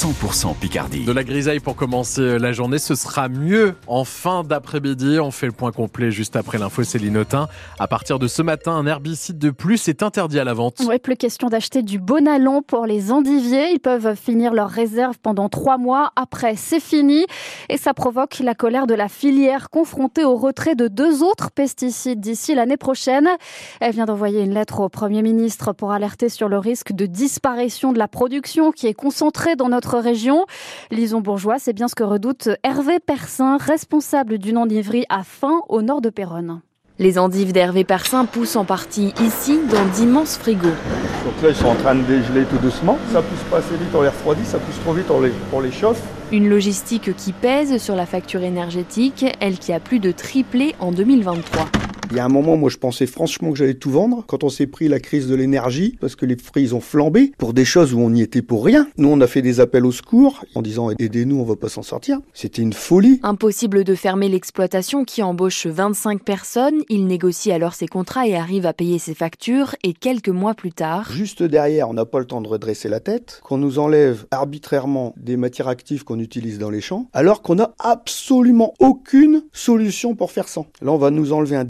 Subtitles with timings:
[0.00, 1.04] 100% Picardie.
[1.04, 5.18] De la grisaille pour commencer la journée, ce sera mieux en fin d'après-midi.
[5.20, 7.48] On fait le point complet juste après l'info Céline Autain.
[7.78, 10.80] À partir de ce matin, un herbicide de plus est interdit à la vente.
[10.88, 13.72] Oui, plus question d'acheter du bonalon pour les endiviers.
[13.74, 16.12] Ils peuvent finir leur réserve pendant trois mois.
[16.16, 17.26] Après, c'est fini.
[17.68, 22.20] Et ça provoque la colère de la filière confrontée au retrait de deux autres pesticides
[22.20, 23.28] d'ici l'année prochaine.
[23.80, 27.92] Elle vient d'envoyer une lettre au Premier ministre pour alerter sur le risque de disparition
[27.92, 30.46] de la production qui est concentrée dans notre région.
[30.90, 35.82] Lison Bourgeois, c'est bien ce que redoute Hervé Persin, responsable d'une endiverie à Fin au
[35.82, 36.60] nord de Péronne.
[36.98, 40.68] Les endives d'Hervé Persin poussent en partie ici dans d'immenses frigos.
[41.24, 42.98] Donc là, ils sont en train de dégeler tout doucement.
[43.10, 45.60] Ça pousse pas assez vite, on les refroidit, ça pousse trop vite, on les, on
[45.60, 46.02] les chauffe.
[46.30, 50.92] Une logistique qui pèse sur la facture énergétique, elle qui a plus de triplé en
[50.92, 51.79] 2023.
[52.10, 54.48] Il y a un moment, moi, je pensais franchement que j'allais tout vendre quand on
[54.48, 57.64] s'est pris la crise de l'énergie, parce que les fruits ils ont flambé pour des
[57.64, 58.88] choses où on n'y était pour rien.
[58.96, 61.82] Nous, on a fait des appels au secours en disant aidez-nous, on va pas s'en
[61.82, 62.18] sortir.
[62.34, 63.20] C'était une folie.
[63.22, 66.82] Impossible de fermer l'exploitation qui embauche 25 personnes.
[66.88, 69.76] Il négocie alors ses contrats et arrive à payer ses factures.
[69.84, 72.98] Et quelques mois plus tard, Juste derrière, on n'a pas le temps de redresser la
[72.98, 77.54] tête, qu'on nous enlève arbitrairement des matières actives qu'on utilise dans les champs, alors qu'on
[77.54, 80.66] n'a absolument aucune solution pour faire sans.
[80.82, 81.64] Là, on va nous enlever un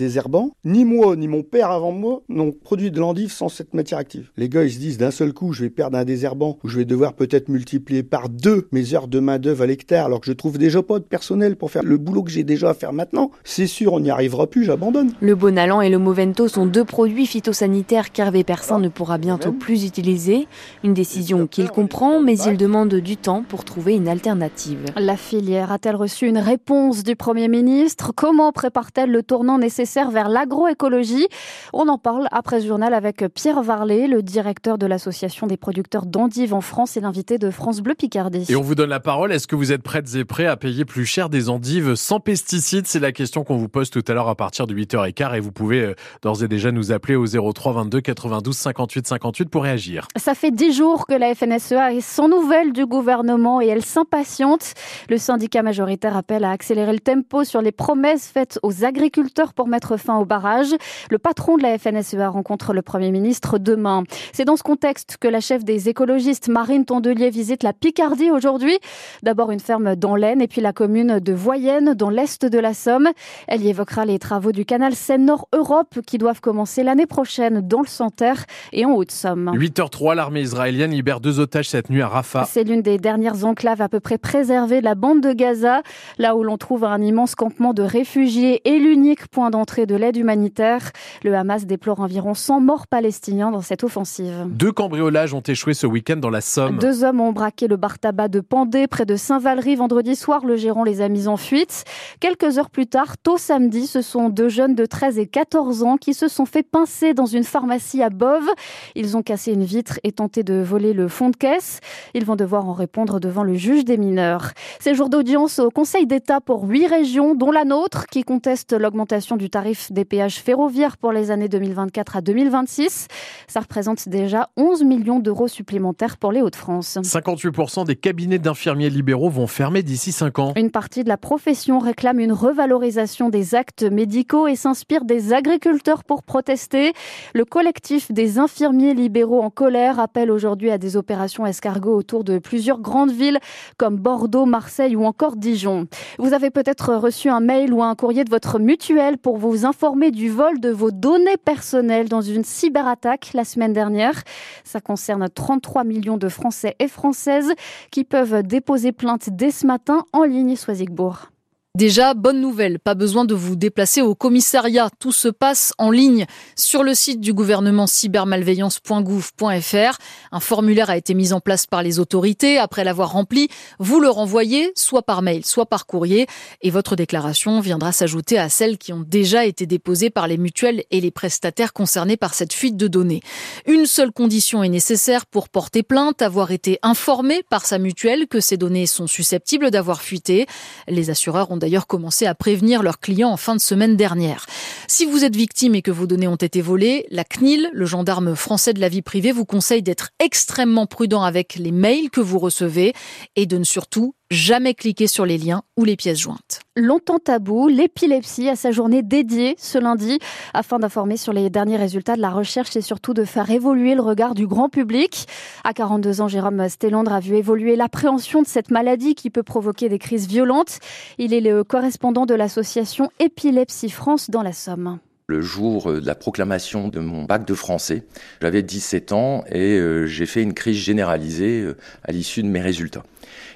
[0.64, 4.30] Ni moi, ni mon père avant moi n'ont produit de l'endive sans cette matière active.
[4.36, 6.78] Les gars, ils se disent d'un seul coup, je vais perdre un désherbant, ou je
[6.78, 10.32] vais devoir peut-être multiplier par deux mes heures de main-d'œuvre à l'hectare, alors que je
[10.32, 13.30] trouve déjà pas de personnel pour faire le boulot que j'ai déjà à faire maintenant.
[13.44, 15.12] C'est sûr, on n'y arrivera plus, j'abandonne.
[15.20, 19.84] le Bonalan et le Movento sont deux produits phytosanitaires qu'Hervé Persin ne pourra bientôt plus
[19.84, 20.46] utiliser.
[20.84, 24.84] Une décision qu'il comprend, mais il demande du temps pour trouver une alternative.
[24.96, 28.12] La filière a-t-elle reçu une réponse du Premier ministre?
[28.14, 31.26] Comment prépare-t-elle le tournant nécessaire vers l'agroécologie
[31.72, 36.06] On en parle après ce journal avec Pierre Varlet, le directeur de l'association des producteurs
[36.06, 38.46] d'endives en France et l'invité de France Bleu Picardie.
[38.48, 39.32] Et on vous donne la parole.
[39.32, 42.86] Est-ce que vous êtes prêtes et prêts à payer plus cher des endives sans pesticides?
[42.86, 45.52] C'est la question qu'on vous pose tout à l'heure à partir de 8h15 et vous
[45.52, 50.06] pouvez euh, d'ores et déjà nous appeler au 03 22 92 58 58 pour réagir.
[50.16, 54.74] Ça fait dix jours que la FNSEA est sans nouvelles du gouvernement et elle s'impatiente.
[55.08, 59.68] Le syndicat majoritaire appelle à accélérer le tempo sur les promesses faites aux agriculteurs pour
[59.68, 60.74] mettre fin au barrage.
[61.10, 64.04] Le patron de la FNSEA rencontre le Premier ministre demain.
[64.32, 68.78] C'est dans ce contexte que la chef des écologistes, Marine Tondelier, visite la Picardie aujourd'hui.
[69.22, 72.74] D'abord une ferme dans l'Aisne et puis la commune de Voyenne dans l'est de la
[72.74, 73.08] Somme.
[73.48, 77.86] Elle y évoquera les travaux du canal Seine-Nord-Europe qui doivent commencer l'année prochaine dans le
[77.86, 79.52] Santerre et en Haute-Somme.
[79.54, 82.44] 8h03, l'armée israélienne libère deux otages cette nuit à Rafah.
[82.44, 85.82] C'est l'une des dernières enclaves à peu près préservées de la bande de Gaza,
[86.18, 90.16] là où l'on trouve un immense campement de réfugiés et l'unique point d'entrée de l'aide
[90.16, 90.90] humanitaire.
[91.22, 94.46] Le Hamas déplore environ 100 morts palestiniens dans cette offensive.
[94.46, 96.78] Deux cambriolages ont échoué ce week-end dans la Somme.
[96.78, 100.44] Deux hommes ont braqué le bar tabac de Pandé près de Saint-Valery vendredi soir.
[100.44, 101.84] Le gérant les a mis en fuite.
[102.18, 105.96] Quelques heures plus tard, tôt samedi, ce sont deux jeunes de 13 et 14 ans
[105.96, 108.48] qui se sont fait pincer dans une pharmacie à Bove.
[108.94, 111.80] Ils ont cassé une vitre et tenté de voler le fond de caisse.
[112.14, 114.52] Ils vont devoir en répondre devant le juge des mineurs.
[114.78, 119.36] Ces jours d'audience au Conseil d'État pour huit régions, dont la nôtre, qui conteste l'augmentation
[119.36, 123.08] du tarif des péages ferroviaires pour les années 2024 à 2026.
[123.48, 126.98] Ça représente déjà 11 millions d'euros supplémentaires pour les Hauts-de-France.
[127.02, 130.52] 58% des cabinets d'infirmiers libéraux vont fermer d'ici 5 ans.
[130.56, 136.04] Une partie de la profession réclame une revalorisation des actes médicaux et s'inspire des agriculteurs
[136.04, 136.92] pour protester.
[137.34, 142.38] Le collectif des infirmiers libéraux en colère appelle aujourd'hui à des opérations escargots autour de
[142.38, 143.38] plusieurs grandes villes
[143.76, 145.86] comme Bordeaux, Marseille ou encore Dijon.
[146.18, 150.10] Vous avez peut-être reçu un mail ou un courrier de votre mutuelle pour vous informer
[150.10, 154.24] du vol de vos données personnelles dans une cyberattaque la semaine dernière.
[154.64, 157.52] Ça concerne 33 millions de Français et Françaises
[157.92, 161.30] qui peuvent déposer plainte dès ce matin en ligne Soisigbourg.
[161.76, 164.90] Déjà, bonne nouvelle, pas besoin de vous déplacer au commissariat.
[164.98, 166.26] Tout se passe en ligne
[166.56, 169.98] sur le site du gouvernement cybermalveillance.gouv.fr.
[170.32, 172.58] Un formulaire a été mis en place par les autorités.
[172.58, 173.46] Après l'avoir rempli,
[173.78, 176.26] vous le renvoyez soit par mail, soit par courrier
[176.60, 180.82] et votre déclaration viendra s'ajouter à celles qui ont déjà été déposées par les mutuelles
[180.90, 183.22] et les prestataires concernés par cette fuite de données.
[183.66, 188.40] Une seule condition est nécessaire pour porter plainte, avoir été informé par sa mutuelle que
[188.40, 190.48] ces données sont susceptibles d'avoir fuité.
[190.88, 194.46] Les assureurs ont d'ailleurs commencé à prévenir leurs clients en fin de semaine dernière.
[194.88, 198.34] Si vous êtes victime et que vos données ont été volées, la CNIL, le gendarme
[198.34, 202.40] français de la vie privée, vous conseille d'être extrêmement prudent avec les mails que vous
[202.40, 202.92] recevez
[203.36, 206.60] et de ne surtout jamais cliquer sur les liens ou les pièces jointes.
[206.76, 210.18] Longtemps tabou, l'épilepsie a sa journée dédiée ce lundi
[210.54, 214.02] afin d'informer sur les derniers résultats de la recherche et surtout de faire évoluer le
[214.02, 215.26] regard du grand public.
[215.64, 219.88] À 42 ans, Jérôme Stellandre a vu évoluer l'appréhension de cette maladie qui peut provoquer
[219.88, 220.78] des crises violentes.
[221.18, 225.00] Il est le correspondant de l'association Épilepsie France dans la Somme
[225.30, 228.02] le jour de la proclamation de mon bac de français.
[228.42, 232.60] J'avais 17 ans et euh, j'ai fait une crise généralisée euh, à l'issue de mes
[232.60, 233.04] résultats.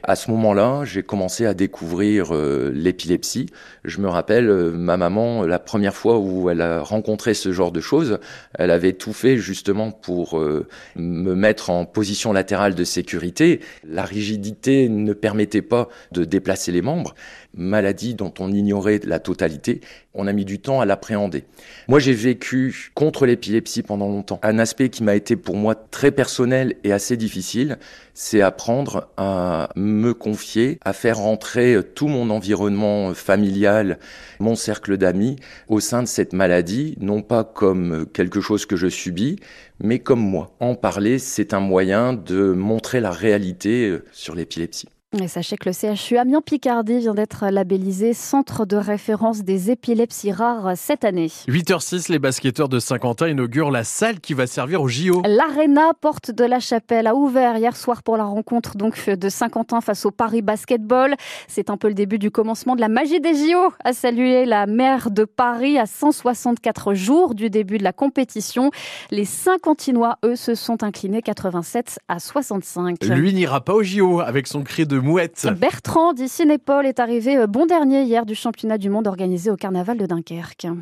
[0.02, 3.46] À ce moment-là, j'ai commencé à découvrir euh, l'épilepsie.
[3.84, 7.72] Je me rappelle, euh, ma maman, la première fois où elle a rencontré ce genre
[7.72, 8.18] de choses,
[8.58, 10.66] elle avait tout fait justement pour euh,
[10.96, 13.60] me mettre en position latérale de sécurité.
[13.88, 17.14] La rigidité ne permettait pas de déplacer les membres.
[17.56, 19.80] Maladie dont on ignorait la totalité,
[20.12, 21.44] on a mis du temps à l'appréhender.
[21.88, 24.40] Moi, j'ai vécu contre l'épilepsie pendant longtemps.
[24.42, 27.78] Un aspect qui m'a été pour moi très personnel et assez difficile,
[28.12, 33.98] c'est apprendre à me confier, à faire rentrer tout mon environnement familial,
[34.40, 35.36] mon cercle d'amis
[35.68, 39.36] au sein de cette maladie, non pas comme quelque chose que je subis,
[39.80, 40.54] mais comme moi.
[40.60, 44.88] En parler, c'est un moyen de montrer la réalité sur l'épilepsie.
[45.22, 50.72] Et sachez que le CHU Amiens-Picardie vient d'être labellisé Centre de référence des épilepsies rares
[50.76, 51.30] cette année.
[51.48, 55.22] 8h06, les basketteurs de Saint-Quentin inaugurent la salle qui va servir au JO.
[55.24, 59.80] L'Arena Porte de la Chapelle a ouvert hier soir pour la rencontre donc de Saint-Quentin
[59.80, 61.14] face au Paris Basketball.
[61.46, 64.66] C'est un peu le début du commencement de la magie des JO, a salué la
[64.66, 68.72] maire de Paris à 164 jours du début de la compétition.
[69.12, 73.04] Les Saint-Quentinois, eux, se sont inclinés 87 à 65.
[73.04, 75.46] Lui n'ira pas au JO avec son cri de mouette.
[75.56, 79.98] Bertrand d'Ici-Népal est arrivé euh, bon dernier hier du championnat du monde organisé au carnaval
[79.98, 80.66] de Dunkerque.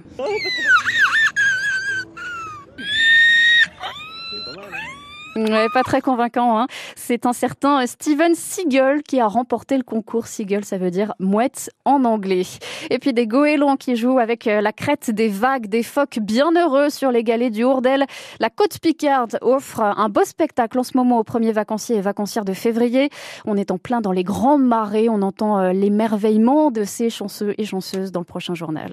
[5.34, 6.58] Ouais, pas très convaincant.
[6.58, 6.66] Hein.
[6.94, 10.26] C'est un certain Steven Seagull qui a remporté le concours.
[10.26, 12.42] Seagull, ça veut dire mouette en anglais.
[12.90, 16.50] Et puis des goélands qui jouent avec euh, la crête des vagues, des phoques bien
[16.52, 18.04] heureux sur les galets du Hourdel.
[18.40, 22.44] La côte Picarde offre un beau spectacle en ce moment aux premiers vacanciers et vacancières
[22.44, 23.08] de février.
[23.46, 25.08] On est en plein dans les grands marais.
[25.08, 28.90] On entend euh, l'émerveillement de ces chanceux et chanceuses dans le prochain journal.